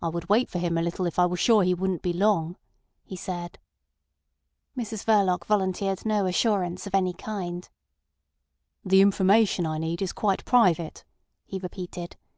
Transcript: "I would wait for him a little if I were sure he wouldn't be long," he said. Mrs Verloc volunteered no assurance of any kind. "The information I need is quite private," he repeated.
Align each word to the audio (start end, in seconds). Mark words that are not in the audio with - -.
"I 0.00 0.08
would 0.08 0.30
wait 0.30 0.48
for 0.48 0.56
him 0.58 0.78
a 0.78 0.82
little 0.82 1.04
if 1.04 1.18
I 1.18 1.26
were 1.26 1.36
sure 1.36 1.62
he 1.64 1.74
wouldn't 1.74 2.00
be 2.00 2.14
long," 2.14 2.56
he 3.04 3.14
said. 3.14 3.58
Mrs 4.74 5.04
Verloc 5.04 5.44
volunteered 5.44 6.06
no 6.06 6.24
assurance 6.24 6.86
of 6.86 6.94
any 6.94 7.12
kind. 7.12 7.68
"The 8.86 9.02
information 9.02 9.66
I 9.66 9.76
need 9.76 10.00
is 10.00 10.14
quite 10.14 10.46
private," 10.46 11.04
he 11.44 11.58
repeated. 11.58 12.16